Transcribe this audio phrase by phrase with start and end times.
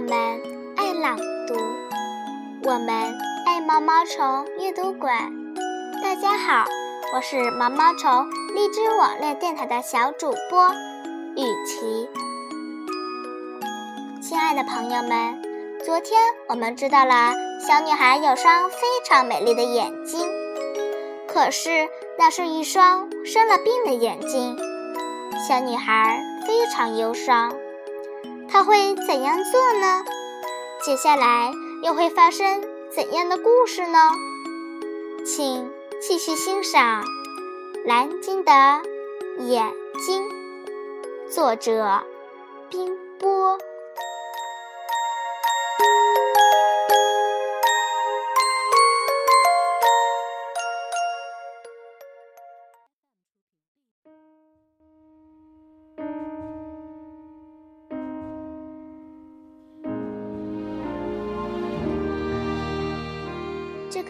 [0.00, 0.16] 我们
[0.78, 1.54] 爱朗读，
[2.64, 2.88] 我们
[3.44, 5.30] 爱毛毛虫阅读馆，
[6.02, 6.64] 大家好，
[7.14, 10.70] 我是毛毛虫荔枝网络电台的小主播
[11.36, 12.08] 雨琪
[14.22, 15.38] 亲爱的朋友们，
[15.84, 17.34] 昨天我们知道了
[17.68, 18.76] 小女孩有双非
[19.06, 20.26] 常美丽的眼睛，
[21.28, 24.56] 可是那是一双生了病的眼睛，
[25.46, 27.52] 小女孩非常忧伤。
[28.52, 30.04] 他会怎样做呢？
[30.84, 31.52] 接下来
[31.84, 34.10] 又会发生怎样的故事呢？
[35.24, 37.04] 请继续欣赏
[37.86, 38.52] 《蓝鲸的
[39.38, 39.72] 眼
[40.04, 40.28] 睛》，
[41.30, 42.02] 作者
[42.68, 42.98] 冰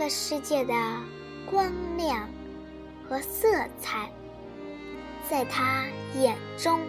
[0.00, 0.72] 个世界的
[1.50, 2.26] 光亮
[3.06, 3.46] 和色
[3.78, 4.10] 彩，
[5.28, 5.84] 在他
[6.14, 6.80] 眼中，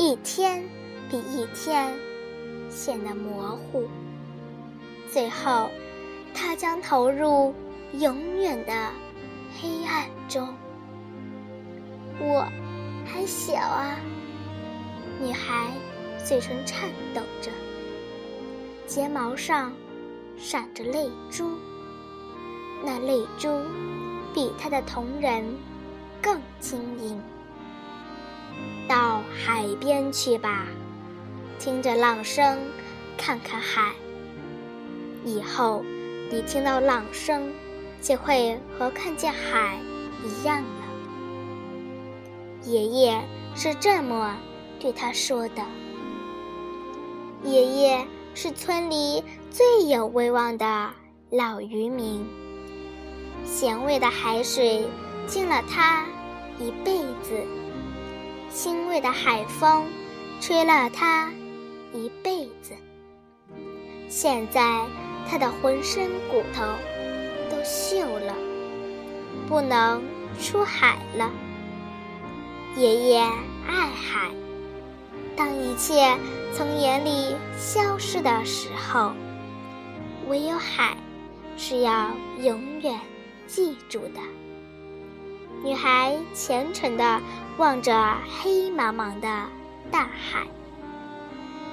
[0.00, 0.64] 一天
[1.08, 1.94] 比一天
[2.68, 3.86] 显得模糊。
[5.08, 5.70] 最后，
[6.34, 7.54] 他将投入
[7.92, 8.72] 永远的
[9.62, 10.52] 黑暗中。
[12.18, 12.44] 我
[13.06, 13.96] 还小啊，
[15.22, 15.70] 女孩
[16.24, 17.52] 嘴唇颤抖着，
[18.88, 19.72] 睫毛上
[20.36, 21.56] 闪着泪珠。
[22.84, 23.48] 那泪珠
[24.34, 25.56] 比他的瞳仁
[26.22, 27.20] 更晶莹。
[28.88, 30.66] 到海边去吧，
[31.58, 32.58] 听着浪声，
[33.16, 33.92] 看看海。
[35.24, 35.84] 以后
[36.30, 37.52] 你听到浪声，
[38.00, 39.78] 就会和看见海
[40.24, 40.68] 一样了。
[42.64, 43.22] 爷爷
[43.54, 44.36] 是这么
[44.78, 45.62] 对他说的。
[47.44, 50.90] 爷爷是村里最有威望的
[51.30, 52.26] 老渔民。
[53.48, 54.86] 咸味的海水
[55.26, 56.04] 浸了他
[56.60, 57.32] 一辈子，
[58.52, 59.86] 腥味的海风
[60.38, 61.32] 吹了他
[61.94, 62.74] 一辈子。
[64.08, 64.84] 现在
[65.28, 66.62] 他的浑身骨头
[67.50, 68.34] 都锈了，
[69.48, 70.02] 不能
[70.38, 71.30] 出海了。
[72.76, 73.18] 爷爷
[73.66, 74.30] 爱海，
[75.34, 76.16] 当一切
[76.52, 79.12] 从眼里消失的时候，
[80.28, 80.96] 唯有海
[81.56, 82.10] 是要
[82.42, 83.00] 永远。
[83.48, 84.20] 记住的，
[85.64, 87.20] 女孩虔诚地
[87.56, 89.46] 望着黑茫茫的
[89.90, 90.46] 大海。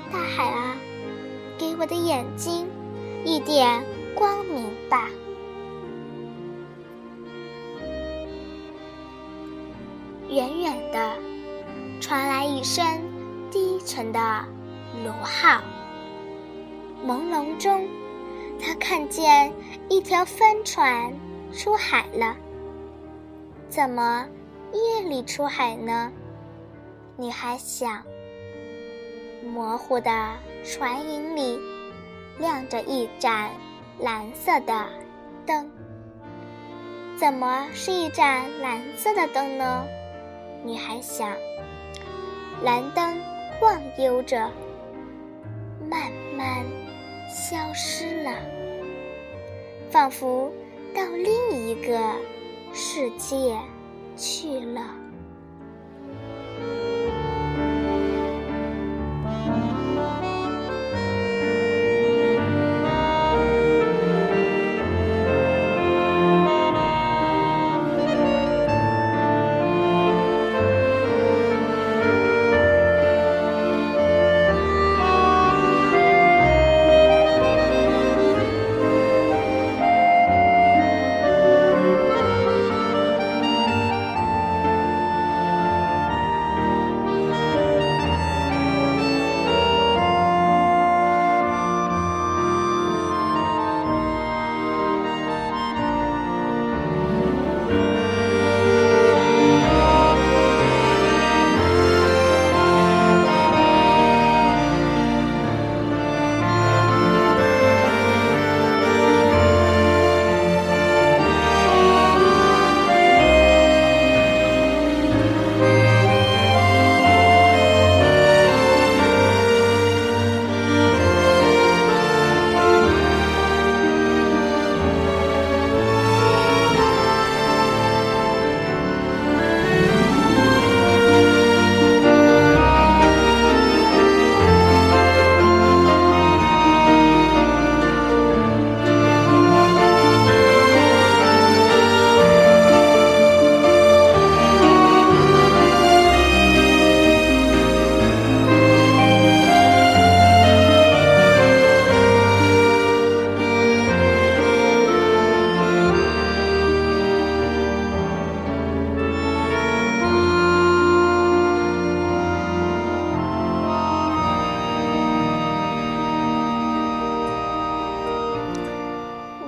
[0.09, 0.78] 大海啊，
[1.58, 2.66] 给我的眼睛
[3.25, 3.84] 一点
[4.16, 5.09] 光明吧。
[10.30, 11.18] 远远的
[12.00, 12.84] 传来一声
[13.52, 14.46] 低沉的
[15.03, 15.62] 螺号，
[17.06, 17.86] 朦胧中，
[18.62, 19.52] 他看见
[19.90, 21.13] 一条帆船。
[21.53, 22.35] 出海了？
[23.69, 24.28] 怎么
[24.72, 26.11] 夜里出海呢？
[27.17, 28.03] 女孩想。
[29.44, 30.33] 模糊的
[30.63, 31.59] 船影里
[32.39, 33.50] 亮着一盏
[34.00, 34.85] 蓝色的
[35.45, 35.69] 灯。
[37.17, 39.85] 怎么是一盏蓝色的灯呢？
[40.63, 41.31] 女孩想。
[42.63, 43.17] 蓝灯
[43.59, 44.51] 晃悠着，
[45.89, 46.66] 慢慢
[47.29, 48.31] 消失了，
[49.89, 50.51] 仿佛。
[50.95, 52.00] 到另一个
[52.73, 53.59] 世界
[54.16, 55.05] 去了。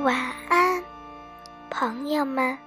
[0.08, 0.16] 晚
[0.48, 0.82] 安
[1.70, 2.67] 朋友们。